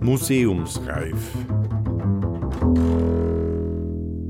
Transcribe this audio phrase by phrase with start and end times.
[0.00, 1.32] Museumsreif.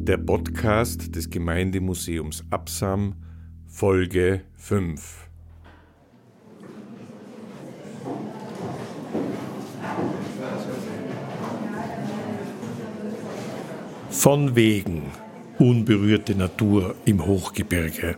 [0.02, 3.14] Der Podcast des Gemeindemuseums Absam,
[3.66, 5.28] Folge 5.
[14.10, 15.02] Von wegen
[15.58, 18.16] unberührte Natur im Hochgebirge.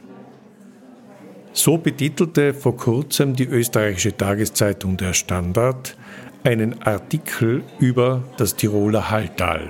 [1.52, 5.96] So betitelte vor kurzem die österreichische Tageszeitung Der Standard
[6.44, 9.68] einen Artikel über das Tiroler Halltal.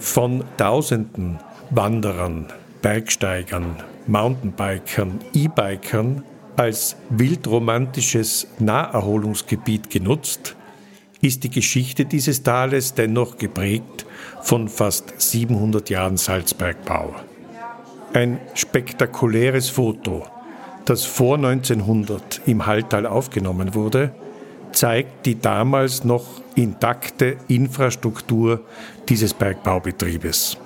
[0.00, 1.38] Von Tausenden
[1.70, 2.46] Wanderern,
[2.80, 3.76] Bergsteigern,
[4.06, 6.24] Mountainbikern, E-Bikern
[6.56, 10.56] als wildromantisches Naherholungsgebiet genutzt,
[11.20, 14.04] ist die Geschichte dieses Tales dennoch geprägt
[14.42, 17.14] von fast 700 Jahren Salzbergbau.
[18.12, 20.26] Ein spektakuläres Foto,
[20.84, 24.12] das vor 1900 im Halltal aufgenommen wurde,
[24.72, 28.60] zeigt die damals noch intakte Infrastruktur
[29.08, 30.56] dieses Bergbaubetriebes.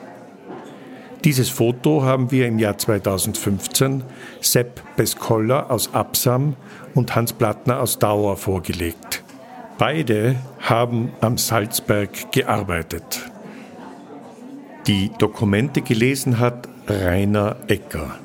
[1.24, 4.04] Dieses Foto haben wir im Jahr 2015
[4.40, 6.54] Sepp Beskoller aus Absam
[6.94, 9.24] und Hans Plattner aus Dauer vorgelegt.
[9.78, 13.20] Beide haben am Salzberg gearbeitet.
[14.86, 18.20] Die Dokumente gelesen hat Rainer Ecker.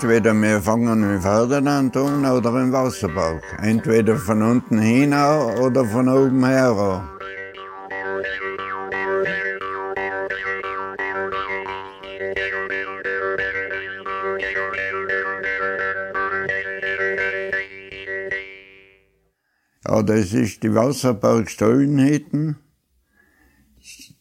[0.00, 3.42] Entweder wir fangen mit Ferdinand an oder im Wasserpark.
[3.60, 7.02] Entweder von unten hin oder von oben her.
[19.84, 22.56] Ja, das ist die Wasserpark Stollenhütten.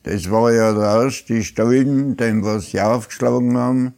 [0.01, 3.96] Das war ja der erste Stollen, den wir sie aufgeschlagen haben.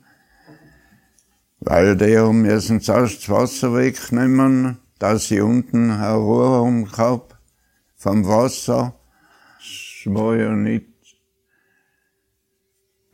[1.80, 7.38] Weil die müssen zuerst das Wasser wegnehmen, dass sie unten eine Ruhe gehabt
[7.96, 9.00] vom Wasser.
[9.62, 10.90] Es war ja nicht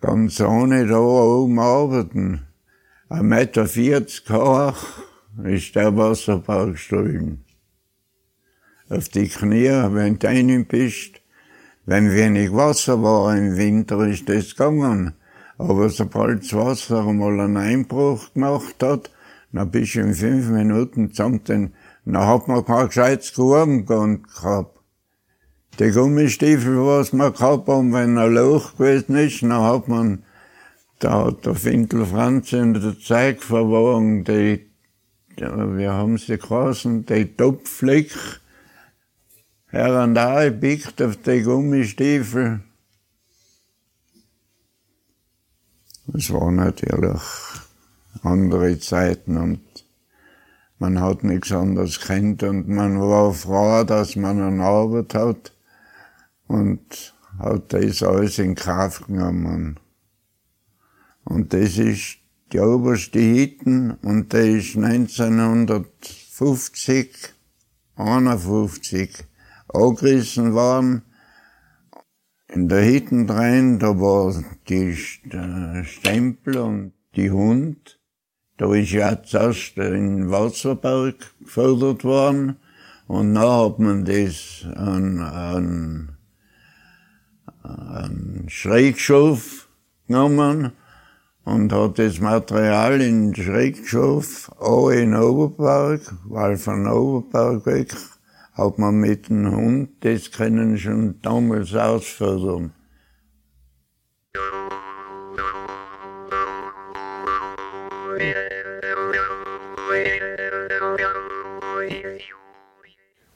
[0.02, 2.48] ganz ohne da oben arbeiten.
[3.08, 4.78] Ein Meter vierzig hoch
[5.44, 7.46] ist der Wasserbau gestohlen.
[8.90, 11.22] Auf die Knie, wenn du rein bist.
[11.86, 15.14] Wenn wenig Wasser war im Winter, ist das gegangen.
[15.58, 19.10] Aber sobald das Wasser einmal einen Einbruch gemacht hat,
[19.52, 24.78] dann bist du in fünf Minuten zusammen, dann hat man kein gescheites Gruben gehabt.
[25.80, 30.24] Die Gummistiefel, was wir gehabt haben, wenn ein Loch gewesen ist, dann hat man,
[31.00, 34.70] da hat der Fintel Franz in der Zeig verwahren, die,
[35.38, 38.12] wir haben sie geheißen, die Topfleck,
[39.68, 42.62] her und da gepickt auf die Gummistiefel,
[46.14, 47.22] Es waren natürlich
[48.22, 49.62] andere Zeiten und
[50.78, 55.52] man hat nichts anderes kennt und man war froh, dass man eine Arbeit hat
[56.48, 59.80] und hat das alles in Kraft genommen.
[61.24, 62.18] Und das ist
[62.54, 67.34] die oberste Hitten und der ist 1950,
[67.96, 69.26] 51
[69.74, 71.02] angerissen worden
[72.56, 74.34] in der Hütten drin, da war
[74.70, 78.00] die Stempel und die Hund.
[78.58, 82.56] Da ist ja zuerst in Wasserberg gefördert worden
[83.08, 86.18] und dann hat man das an, an,
[87.62, 89.68] an Schrägschof
[90.08, 90.72] genommen
[91.44, 97.94] und hat das Material in Schrägschof auch in Oberberg, weil von Oberberg weg
[98.56, 102.72] hat man mit dem Hund, das können schon damals ausfördern.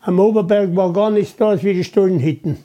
[0.01, 2.57] Am Oberberg war gar nichts da wie die Stollenhütten.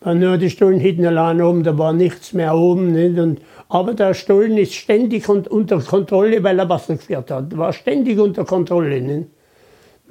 [0.00, 2.92] War nur die Stollenhütten allein oben, da war nichts mehr oben.
[2.92, 3.18] Nicht?
[3.18, 7.56] Und, aber der Stollen ist ständig unter Kontrolle, weil er Wasser geführt hat.
[7.56, 9.00] War ständig unter Kontrolle.
[9.00, 9.28] Nicht?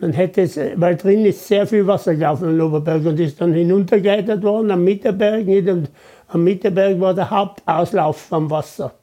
[0.02, 4.42] Man hätte weil drin ist sehr viel Wasser gelaufen am Oberberg und ist dann hinuntergeleitet
[4.44, 5.48] worden am Mitterberg.
[5.48, 5.90] Und
[6.28, 8.94] am Mitterberg war der Hauptauslauf vom Wasser.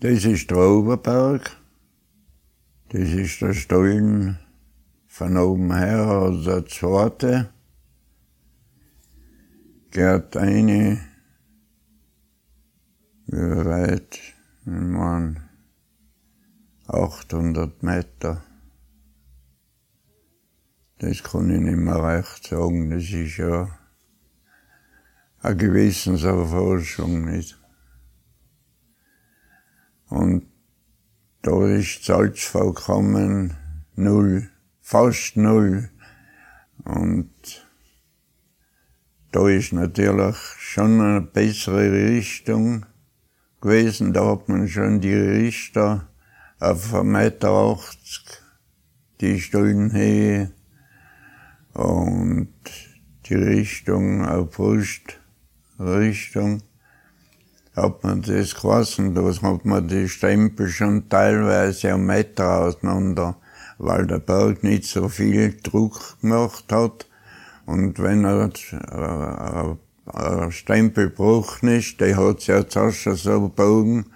[0.00, 1.56] Das ist der Oberberg.
[2.90, 4.38] Das ist der Stollen
[5.08, 7.48] von oben her, also der zweite.
[9.90, 11.00] Geht eine
[13.26, 14.18] Wie weit?
[14.66, 15.48] Ich meine,
[16.86, 18.42] 800 Meter.
[20.98, 22.90] Das kann ich nicht mehr recht sagen.
[22.90, 23.68] Das ist ja
[25.40, 27.58] eine Gewissenserforschung nicht.
[30.08, 30.46] Und
[31.42, 33.56] da ist Salz vollkommen
[33.96, 34.50] null,
[34.80, 35.90] fast null.
[36.84, 37.30] Und
[39.32, 42.86] da ist natürlich schon eine bessere Richtung
[43.60, 44.12] gewesen.
[44.12, 46.08] Da hat man schon die Richter
[46.60, 47.78] auf 1,80 Meter
[49.20, 50.52] die Stullenhöhe
[51.74, 52.48] und
[53.26, 56.62] die Richtung auf Brustrichtung
[57.74, 58.54] hat man das.
[58.54, 58.84] Da
[59.42, 63.34] hat man die Stempel schon teilweise einen Meter auseinander,
[63.78, 67.08] weil der Berg nicht so viel Druck gemacht hat.
[67.66, 69.74] Und wenn er äh,
[70.12, 74.06] ein Stempel gebrochen ist, der hat ja zuerst schon so gebogen.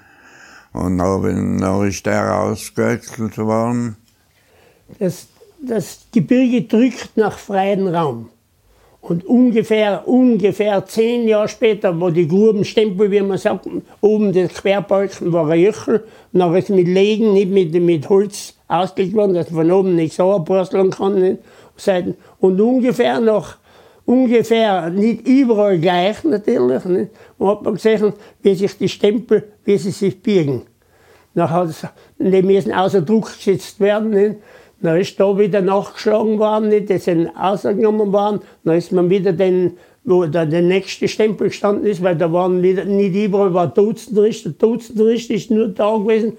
[0.72, 3.96] Und dann, dann ist der ausgeöckelt worden.
[4.98, 5.28] Das,
[5.60, 8.30] das Gebirge drückt nach freien Raum.
[9.00, 13.66] Und ungefähr, ungefähr zehn Jahre später, wo die Grubenstempel, wie man sagt,
[14.00, 19.14] oben der Querbalken war ein Jöchel, dann ist mit Legen, nicht mit, mit Holz ausgelegt
[19.14, 21.38] worden, dass man von oben nicht so abbrursteln kann.
[22.40, 23.58] Und ungefähr nach,
[24.04, 27.10] ungefähr, nicht überall gleich natürlich, nicht?
[27.38, 28.12] und hat man gesehen,
[28.42, 30.62] wie sich die Stempel, wie sie sich biegen.
[31.34, 31.74] Dann
[32.18, 34.10] die müssen außer Druck gesetzt werden.
[34.10, 34.36] Nicht?
[34.80, 36.88] Dann ist da wieder nachgeschlagen worden, nicht?
[36.88, 38.40] die sind ausgenommen worden.
[38.64, 42.62] Dann ist man wieder den, wo da der nächste Stempel gestanden ist, weil da waren
[42.62, 44.50] wieder, nicht überall war Dutzendrichter.
[44.50, 46.36] Dutzendrichter ist nur da gewesen.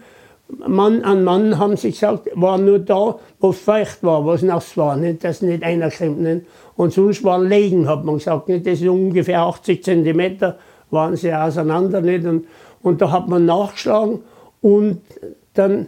[0.68, 4.76] Mann an Mann haben sie gesagt, war nur da, wo feucht war, wo es nass
[4.78, 5.24] war, nicht?
[5.24, 6.22] dass nicht einer kommt.
[6.22, 6.46] Nicht?
[6.76, 8.48] Und sonst waren Legen, hat man gesagt.
[8.48, 8.66] Nicht?
[8.66, 10.58] Das ist ungefähr 80 Zentimeter
[10.90, 12.02] waren sie auseinander.
[12.02, 12.26] Nicht?
[12.26, 12.48] Und,
[12.82, 14.22] und da hat man nachgeschlagen
[14.62, 15.02] und
[15.54, 15.88] dann,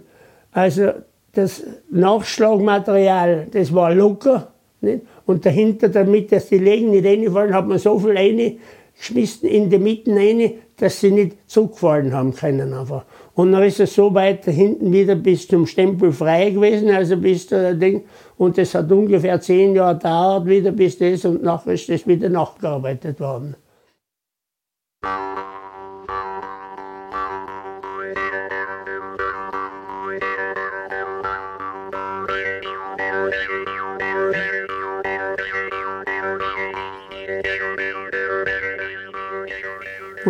[0.51, 0.91] also
[1.33, 4.51] das Nachschlagmaterial, das war locker.
[4.81, 5.01] Nicht?
[5.25, 9.77] Und dahinter, damit dass die Legen nicht reinfallen, hat man so viel reingeschmissen in die
[9.77, 13.05] Mitte rein, dass sie nicht zugefallen haben können einfach.
[13.35, 17.47] Und dann ist es so weit hinten wieder bis zum Stempel frei gewesen, also bis
[17.47, 18.03] der Ding.
[18.37, 22.29] Und das hat ungefähr zehn Jahre gedauert wieder bis das und nachher ist das wieder
[22.29, 23.55] nachgearbeitet worden.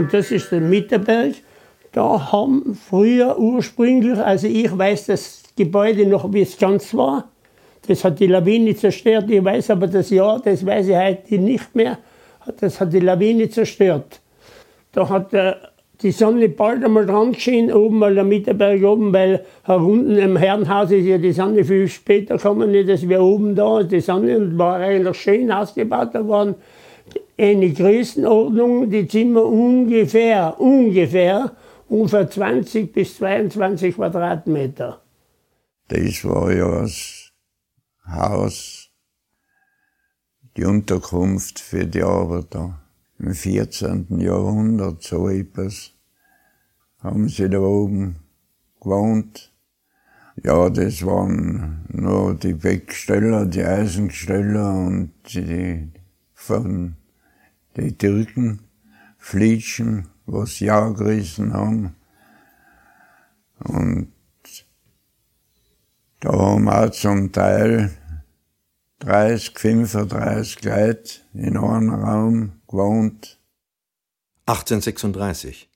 [0.01, 1.33] Und das ist der Mitterberg.
[1.91, 7.29] Da haben früher ursprünglich, also ich weiß das Gebäude noch, wie es ganz war.
[7.87, 9.29] Das hat die Lawine zerstört.
[9.29, 11.99] Ich weiß aber das Jahr, das weiß ich heute nicht mehr.
[12.59, 14.21] Das hat die Lawine zerstört.
[14.91, 15.69] Da hat der,
[16.01, 20.89] die Sonne bald einmal dran geschienen, oben weil der Mitterberg oben, weil unten im Herrenhaus
[20.89, 24.57] ist ja die Sonne viel später gekommen, nicht, dass wir oben da, die Sonne und
[24.57, 26.09] war eigentlich schön ausgebaut.
[26.15, 26.55] Waren
[27.37, 31.55] eine Größenordnung, die Zimmer ungefähr, ungefähr,
[31.87, 35.01] ungefähr 20 bis 22 Quadratmeter.
[35.87, 37.31] Das war ja das
[38.07, 38.89] Haus,
[40.55, 42.79] die Unterkunft für die Arbeiter.
[43.19, 44.19] Im 14.
[44.19, 45.91] Jahrhundert, so etwas,
[46.99, 48.15] haben sie da oben
[48.79, 49.51] gewohnt.
[50.43, 55.91] Ja, das waren nur die Becksteller, die Eisengesteller und die
[56.33, 56.95] von
[57.77, 58.61] die Türken,
[59.17, 61.95] Flitschen, was ja gerissen haben.
[63.59, 64.11] Und
[66.19, 67.91] da haben auch zum Teil
[68.99, 73.39] 30, 35 Leute in einem Raum gewohnt.
[74.45, 75.69] 1836.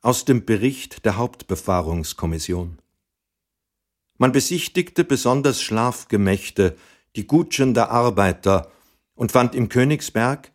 [0.00, 2.78] Aus dem Bericht der Hauptbefahrungskommission.
[4.18, 6.76] Man besichtigte besonders Schlafgemächte,
[7.16, 8.70] die Gutschen der Arbeiter,
[9.14, 10.52] und fand im Königsberg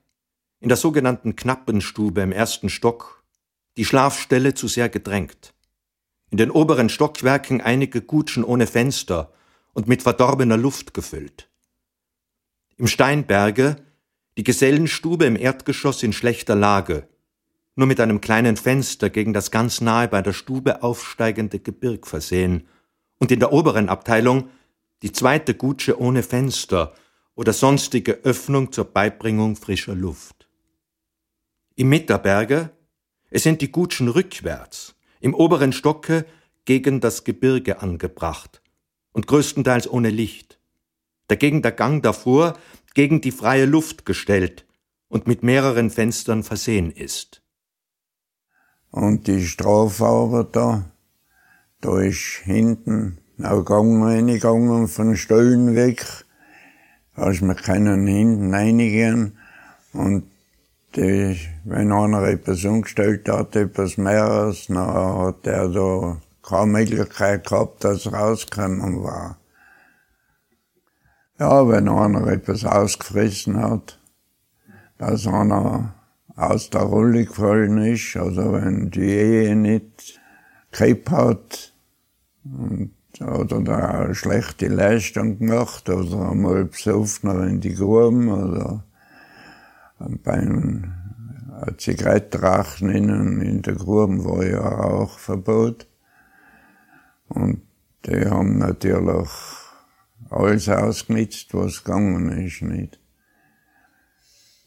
[0.63, 3.21] in der sogenannten Knappenstube im ersten Stock
[3.75, 5.53] die Schlafstelle zu sehr gedrängt.
[6.31, 9.33] In den oberen Stockwerken einige Gutschen ohne Fenster
[9.73, 11.49] und mit verdorbener Luft gefüllt.
[12.77, 13.75] Im Steinberge
[14.37, 17.09] die Gesellenstube im Erdgeschoss in schlechter Lage,
[17.75, 22.69] nur mit einem kleinen Fenster gegen das ganz nahe bei der Stube aufsteigende Gebirg versehen,
[23.19, 24.49] und in der oberen Abteilung
[25.01, 26.95] die zweite Gutsche ohne Fenster
[27.35, 30.42] oder sonstige Öffnung zur Beibringung frischer Luft.
[31.75, 32.69] Im Mitterberge,
[33.29, 36.25] es sind die Gutschen rückwärts, im oberen Stocke
[36.65, 38.61] gegen das Gebirge angebracht
[39.11, 40.59] und größtenteils ohne Licht.
[41.27, 42.57] Dagegen der Gang davor
[42.93, 44.65] gegen die freie Luft gestellt
[45.07, 47.41] und mit mehreren Fenstern versehen ist.
[48.91, 56.05] Und die Strafarbeit da ist hinten auch Gang reingegangen von Stollen weg.
[57.13, 59.37] Hast wir können hinten reingehen.
[59.91, 60.32] Und
[60.95, 67.83] die, wenn einer etwas umgestellt hat, etwas mehr, dann hat er da keine Möglichkeit gehabt,
[67.83, 69.37] dass rausgekommen war.
[71.39, 73.99] Ja, wenn einer etwas ausgefressen hat,
[74.97, 75.95] dass einer
[76.35, 80.19] aus der Rolle gefallen ist, oder wenn die Ehe nicht
[80.71, 81.73] gehabt hat,
[82.45, 88.83] und, oder da schlechte Leistung gemacht, oder einmal besoffener in die Gruben, oder
[89.99, 90.93] beim
[91.77, 95.87] Zigarettenrauchen innen in der Gruben war ja auch Verbot.
[97.29, 97.61] Und
[98.05, 99.29] die haben natürlich
[100.29, 102.99] alles ausgenutzt, was gegangen ist, nicht.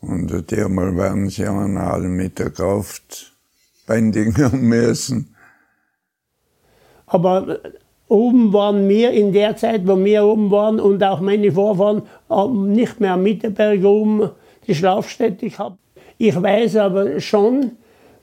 [0.00, 3.34] Und einmal werden sie alle mit der Kraft
[3.86, 5.34] bändigen müssen.
[7.06, 7.58] Aber
[8.08, 12.02] oben waren wir in der Zeit, wo wir oben waren und auch meine Vorfahren
[12.72, 14.30] nicht mehr mit der Berg oben
[14.66, 15.78] die Schlafstätte gehabt.
[16.18, 17.72] Ich weiß aber schon,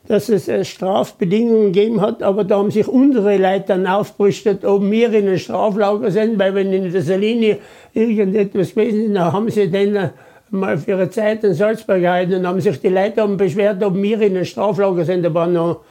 [0.08, 4.84] dass es äh, Strafbedingungen gegeben hat, aber da haben sich unsere Leute dann aufbrüstet, ob
[4.90, 7.60] wir in ein Straflager sind, weil wenn in der Saline
[7.94, 10.10] irgendetwas gewesen ist, dann haben sie dann äh,
[10.50, 13.96] mal für ihre Zeit in Salzburg gehalten und haben sich die Leute haben beschwert, ob
[13.96, 15.24] wir in ein Straflager sind.
[15.24, 15.82] Da war noch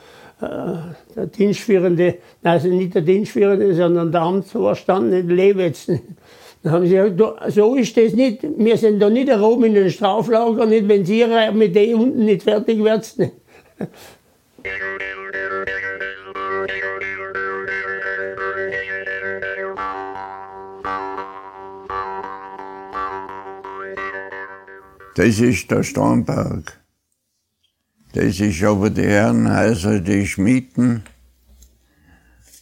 [0.41, 0.47] äh,
[1.17, 5.91] der Dienstführende, also nicht der Dienstführende, sondern der Amtsvorstand in Lewitz.
[6.63, 8.47] Dann haben sie gesagt, so ist das nicht.
[8.57, 12.45] Wir sind da nicht oben in den Straflager, nicht, wenn Sie mit denen unten nicht
[12.45, 13.33] fertig werdet.
[25.15, 26.81] Das ist der Stornberg.
[28.15, 31.03] Das ist aber die Herrenhäuser, die Schmieden.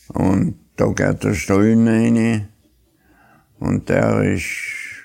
[0.08, 2.49] Und da geht der Stollen rein.
[3.60, 5.04] Und der ist,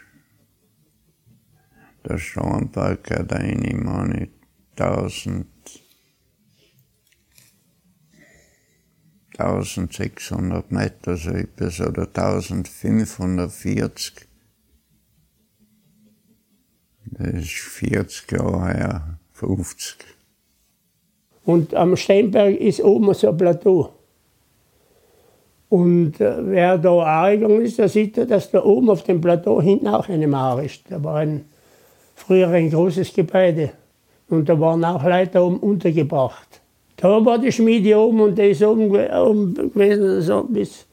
[2.05, 4.29] der Stornberg hat eine, meine,
[4.77, 5.45] 1000,
[9.37, 14.25] 1600 Meter, so etwas, oder 1540.
[17.07, 19.97] Das ist 40 Jahre her, 50.
[21.43, 23.94] Und am Steinberg ist oben so ein Plateau.
[25.69, 29.87] Und äh, wer da angegangen ist, der sieht, dass da oben auf dem Plateau hinten
[29.87, 30.83] auch eine Mauer ist.
[30.89, 31.45] Da war ein,
[32.15, 33.71] früher ein großes Gebäude.
[34.29, 36.61] Und da waren auch Leute oben untergebracht.
[36.97, 40.85] Da war die Schmiede oben und die ist oben, oben gewesen, so bis,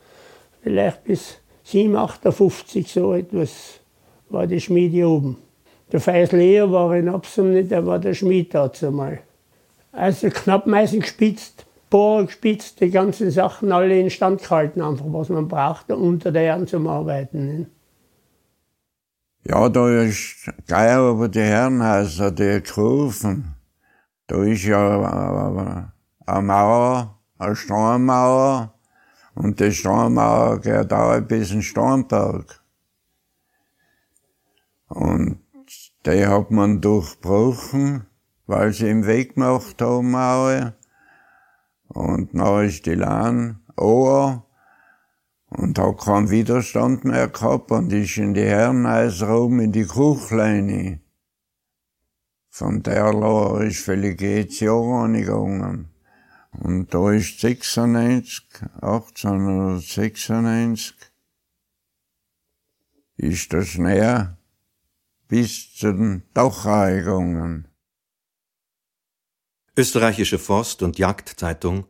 [0.62, 3.81] vielleicht bis 7, 58, so etwas
[4.29, 5.37] war die Schmiede oben.
[5.93, 9.21] Der Feis Leo war in Absum nicht, der war der Schmied dazu mal.
[9.93, 15.46] Also Knappmeisen gespitzt, Bohrer gespitzt, die ganzen Sachen alle in Stand gehalten, einfach was man
[15.46, 17.46] brauchte, unter der Erde zum Arbeiten.
[17.46, 17.66] Ne?
[19.44, 23.56] Ja, da ist geil über die Herrenhäuser, die gerufen.
[24.26, 25.92] Da ist ja
[26.25, 28.72] eine Mauer, eine Steinmauer,
[29.34, 32.62] und die Steinmauer geht auch bis in Steinberg.
[34.88, 35.40] Und
[36.06, 38.06] die hat man durchbrochen,
[38.46, 40.72] weil sie im Weg gemacht haben, Mauer.
[41.92, 42.32] Und
[42.94, 44.46] Lahn Ohr
[45.46, 51.00] und hat keinen Widerstand mehr gehabt und ist in die Herrenhäuser oben in die Kuchleine.
[52.49, 53.84] Von der Lahr ist
[54.61, 55.90] Jahre angegangen.
[56.52, 58.44] Und da ist 96,
[58.80, 60.94] 1896,
[63.16, 64.37] ist das näher
[65.28, 67.68] bis zu den Dachau gegangen.
[69.75, 71.87] Österreichische Forst- und Jagdzeitung,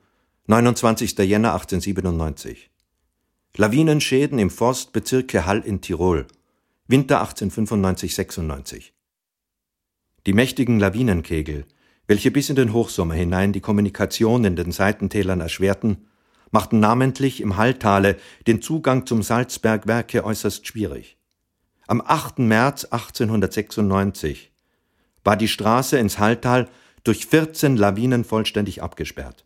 [0.47, 1.19] 29.
[1.19, 2.71] Jänner 1897.
[3.57, 6.29] Lawinenschäden im Forstbezirke Hall in Tirol,
[6.87, 8.93] Winter 1895-96.
[10.27, 11.67] Die mächtigen Lawinenkegel,
[12.07, 16.07] welche bis in den Hochsommer hinein die Kommunikation in den Seitentälern erschwerten,
[16.53, 21.17] machten namentlich im Halltale den Zugang zum Salzbergwerke äußerst schwierig.
[21.89, 22.39] Am 8.
[22.39, 24.53] März 1896
[25.25, 26.69] war die Straße ins Halltal
[27.05, 29.45] durch 14 Lawinen vollständig abgesperrt.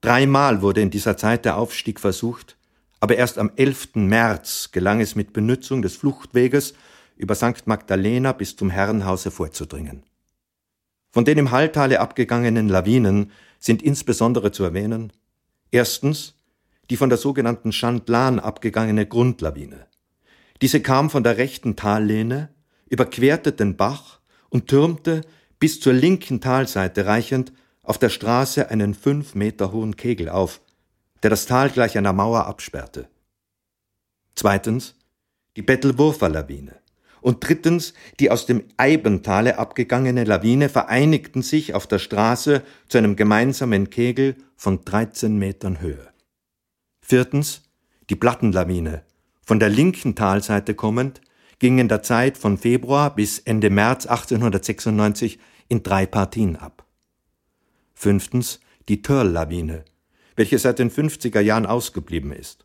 [0.00, 2.56] Dreimal wurde in dieser Zeit der Aufstieg versucht,
[3.00, 3.94] aber erst am 11.
[3.94, 6.74] März gelang es mit Benutzung des Fluchtweges
[7.16, 7.66] über St.
[7.66, 10.04] Magdalena bis zum Herrenhause vorzudringen.
[11.10, 15.12] Von den im Halltale abgegangenen Lawinen sind insbesondere zu erwähnen
[15.70, 16.34] erstens
[16.90, 19.86] die von der sogenannten Chandlan abgegangene Grundlawine.
[20.62, 22.48] Diese kam von der rechten Tallehne,
[22.88, 25.20] überquerte den Bach und türmte
[25.58, 30.60] bis zur linken Talseite reichend auf der Straße einen fünf Meter hohen Kegel auf,
[31.22, 33.08] der das Tal gleich einer Mauer absperrte.
[34.34, 34.94] Zweitens
[35.56, 36.76] die Bettelwurfer Lawine.
[37.20, 43.16] Und drittens die aus dem Eibentale abgegangene Lawine vereinigten sich auf der Straße zu einem
[43.16, 46.08] gemeinsamen Kegel von 13 Metern Höhe.
[47.00, 47.62] Viertens
[48.08, 49.02] die Plattenlawine,
[49.42, 51.20] von der linken Talseite kommend,
[51.58, 55.38] ging in der Zeit von Februar bis Ende März 1896
[55.68, 56.84] in drei Partien ab.
[57.94, 59.84] Fünftens die Törl-Lawine,
[60.36, 62.64] welche seit den 50er Jahren ausgeblieben ist,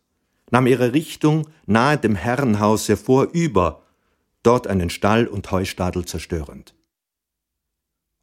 [0.51, 3.81] nahm ihre Richtung nahe dem Herrenhaus hervorüber,
[4.43, 6.75] dort einen Stall und Heustadel zerstörend.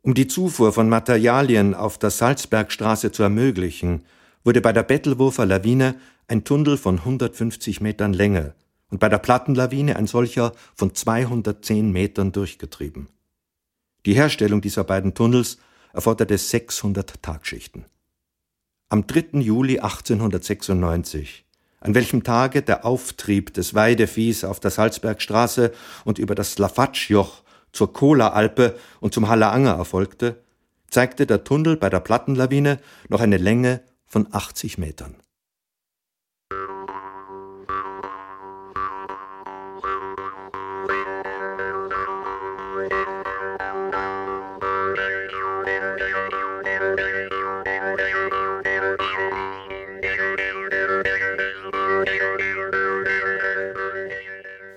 [0.02, 4.04] Um die Zufuhr von Materialien auf der Salzbergstraße zu ermöglichen,
[4.44, 5.96] wurde bei der Bettelwurfer Lawine
[6.28, 8.54] ein Tunnel von 150 Metern Länge
[8.90, 13.08] und bei der Plattenlawine ein solcher von 210 Metern durchgetrieben.
[14.06, 15.58] Die Herstellung dieser beiden Tunnels
[15.92, 17.86] erforderte 600 Tagschichten.
[18.88, 19.38] Am 3.
[19.40, 21.44] Juli 1896,
[21.80, 25.72] an welchem Tage der Auftrieb des Weideviehs auf der Salzbergstraße
[26.04, 27.42] und über das Slafatschjoch
[27.72, 30.42] zur Kola-Alpe und zum Halleranger erfolgte,
[30.90, 35.14] zeigte der Tunnel bei der Plattenlawine noch eine Länge von 80 Metern.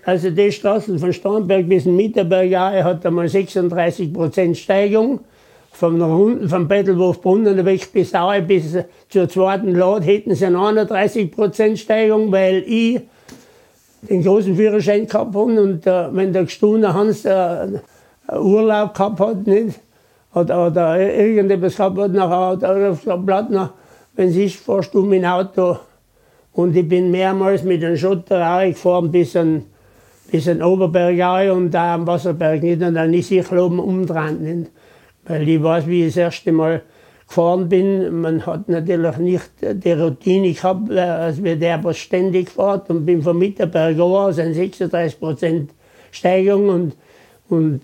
[0.05, 5.21] Also die Straßen von Starnberg bis Mitterberg hat einmal 36 Prozent Steigung.
[5.71, 8.77] Vom, vom Bettelwurfbrunnen weg bis Aue bis
[9.09, 13.01] zur zweiten Lade hätten sie eine 31 Prozent Steigung, weil ich
[14.07, 17.79] den großen Führerschein gehabt habe und äh, wenn der Gestune Hans äh,
[18.31, 19.79] Urlaub gehabt hat, nicht?
[20.35, 23.71] Oder, oder irgendetwas gehabt hat, nachher hat er gesagt,
[24.15, 25.77] wenn es ist, fahrst du dem Auto.
[26.51, 29.63] Und ich bin mehrmals mit dem Schotter gefahren bis an
[30.33, 34.41] bis in Oberberg und da am Wasserberg nicht und dann ist ich oben umdrehen.
[34.41, 34.71] Nicht?
[35.27, 36.81] Weil ich weiß, wie ich das erste Mal
[37.27, 42.89] gefahren bin, man hat natürlich nicht die Routine gehabt, als wir der was ständig fährt
[42.89, 45.71] und bin vom Mitterberg an, sind 36 Prozent
[46.09, 46.95] Steigung und,
[47.49, 47.81] und,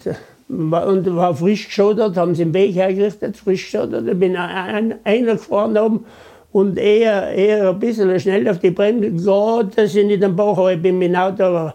[0.47, 4.07] und war frisch geschottert, haben sie den Weg hergerichtet, frisch geschottert.
[4.07, 6.05] Ich bin ein, einer gefahren oben
[6.51, 10.57] und eher, eher ein bisschen schnell auf die Bremse, Gott, dass ich nicht am Bach
[10.77, 11.73] bin dem Auto,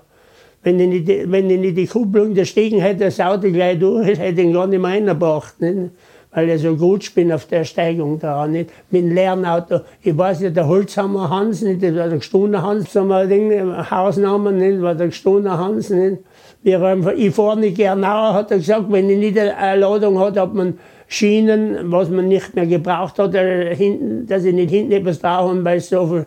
[0.65, 4.19] wenn ich nicht, wenn ich nicht die Kupplung der Stegen hätte, das Auto gleich durch,
[4.19, 5.61] hätte ich ihn gar nicht mehr reingebracht.
[5.61, 5.91] Nicht?
[6.33, 8.47] Weil ich so gut bin auf der Steigung da.
[8.47, 8.71] Nicht?
[8.91, 9.81] Mit dem leeren Auto.
[10.03, 11.83] Ich weiß nicht, der Holzhammer Hans, nicht?
[11.83, 14.81] das war der Gestohner Hans, so ein Ding, Hausnamen, nicht?
[14.81, 15.91] war der Gestohner Hans.
[15.91, 16.19] Nicht?
[16.63, 20.39] Wir einfach, ich fahre nicht Gernauer, hat er gesagt, wenn ich nicht eine Ladung hat,
[20.39, 24.93] hat man Schienen, was man nicht mehr gebraucht hat, äh, hinten, dass ich nicht hinten
[24.93, 26.27] etwas da habe, weil es so viel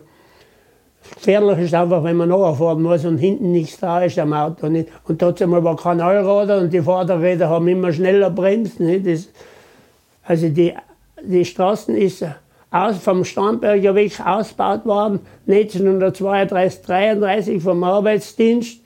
[1.14, 4.68] Gefährlich ist einfach, wenn man nachfahren muss und hinten nichts da ist am Auto.
[4.68, 4.88] Nicht?
[5.06, 8.30] Und trotzdem war kein Allrader und die Vorderräder haben immer schneller?
[8.30, 9.28] Das,
[10.24, 10.74] also die,
[11.22, 12.24] die Straßen ist
[12.70, 15.20] aus, vom Starnberger Weg ausgebaut worden.
[15.46, 18.80] 1932, 33 vom Arbeitsdienst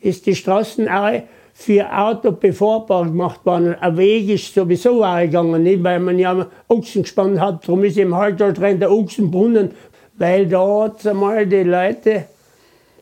[0.00, 3.74] ist die Straßen auch für Auto befahrbar gemacht worden.
[3.80, 5.82] Ein Weg ist sowieso auch gegangen, nicht?
[5.82, 7.64] weil man ja Ochsen gespannt hat.
[7.66, 9.72] Darum ist im Halter drin der Ochsenbrunnen
[10.18, 12.24] weil da einmal die Leute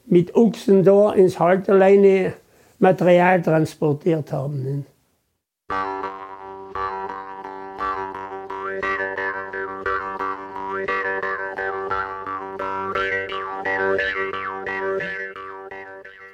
[0.06, 2.34] mit Ochsen da ins Halterleine
[2.78, 4.84] Material transportiert haben.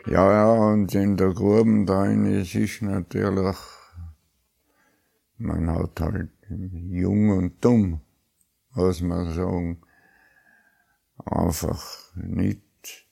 [0.07, 1.87] Ja, ja, und in der Gruben
[2.27, 3.57] ist es natürlich,
[5.39, 8.01] man hat halt jung und dumm,
[8.75, 9.79] muss man sagen
[11.27, 13.07] einfach nicht,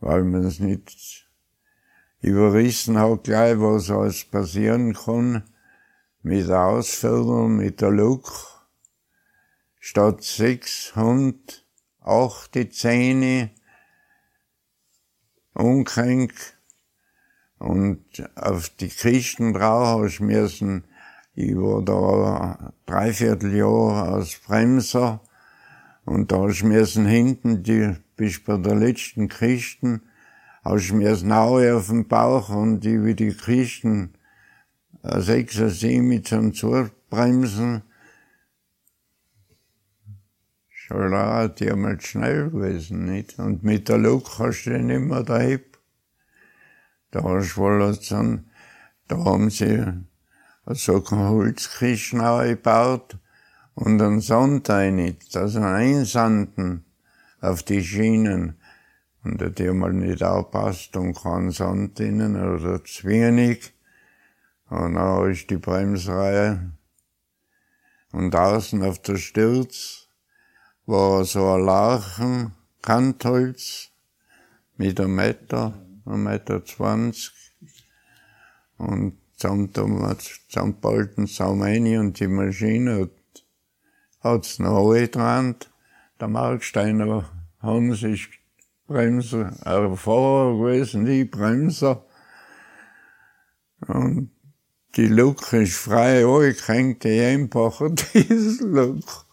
[0.00, 1.28] weil man es nicht
[2.20, 5.44] überrissen hat gleich, was alles passieren kann,
[6.22, 8.64] mit der Ausführung, mit der Look.
[9.78, 11.66] Statt sechs Hund,
[12.00, 13.50] acht die Zähne,
[15.52, 16.58] umkränkt.
[17.58, 20.84] Und auf die Kisten drauf hast müssen,
[21.34, 25.20] ich war da dreiviertel Jahr als Bremser,
[26.04, 30.02] und da hast du müssen hinten, die, bis bei der letzten Christen,
[30.62, 34.14] hast du müssen Naue auf dem Bauch und die wie die Christen,
[35.02, 37.82] äh, sechs oder sieben zum Zubremsen.
[40.68, 43.38] Schon auch, die haben halt schnell gewesen, nicht?
[43.38, 45.78] Und mit der Lok hast du den immer da heb.
[47.10, 48.38] Da hast du wohl so,
[49.08, 49.82] da haben sie
[50.66, 53.16] so eine Holzkisten auch gebaut
[53.74, 56.84] und einen Sand rein, also einsanden
[57.40, 58.58] auf die Schienen.
[59.22, 63.72] Und der die mal nicht aufpasst und keinen Sand drinnen oder zu wenig.
[64.68, 66.72] Und dann ist die Bremsreihe.
[68.12, 70.08] Und außen auf der Sturz
[70.84, 73.88] war so ein Lachen, Kantholz,
[74.76, 75.72] mit einem Meter,
[76.04, 77.32] einem Meter zwanzig.
[78.76, 83.08] Und zusammenbalten Saum rein und die Maschine
[84.24, 85.70] hat's noch angetrennt.
[86.18, 88.28] Der Marksteiner Hans ist
[88.86, 92.04] Bremser, ein Fahrer gewesen, die Bremser.
[93.86, 94.30] Und
[94.96, 99.26] die Luk ist frei angehängt, die einfache Dieselluk.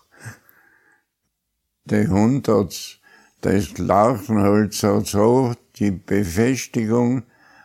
[1.86, 3.00] Der Hund hat
[3.42, 7.24] das Lachenholz hat so die Befestigung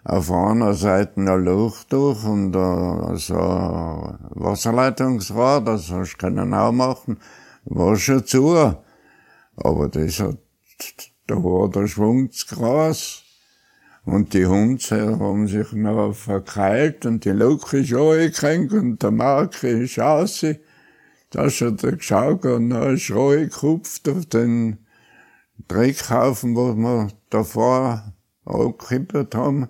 [0.08, 6.54] auf einer Seite ein Loch durch und äh, so ein Wasserleitungsrad, das hast du können
[6.54, 7.18] auch machen,
[7.64, 8.54] war schon zu.
[9.56, 10.38] Aber das hat,
[11.26, 13.24] da war der Schwung zu groß.
[14.04, 19.64] Und die Hunde haben sich noch verkeilt und die Luke ist angehängt und der Mark
[19.64, 20.46] ist raus.
[21.30, 24.78] Da hat er geschaut und dann ist er gekupft auf den
[25.66, 28.12] Dreckhaufen, wo wir davor
[28.44, 29.68] angekippert haben.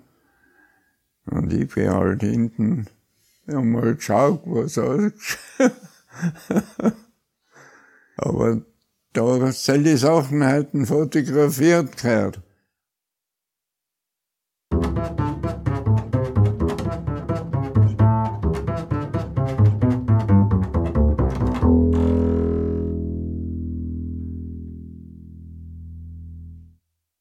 [1.29, 2.87] Und ich bin halt hinten,
[3.47, 5.37] einmal geschaut, was alles.
[8.17, 8.61] Aber
[9.13, 12.41] da solche Sachen hätten fotografiert gehört.